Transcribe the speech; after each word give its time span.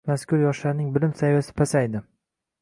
Mazkur 0.09 0.39
yoshlarning 0.43 0.87
bilim 0.95 1.13
saviyasi 1.19 1.55
pasaydi. 1.63 2.03